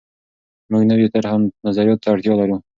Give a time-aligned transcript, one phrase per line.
[0.71, 2.57] موږ نویو طرحو او نظریاتو ته اړتیا لرو.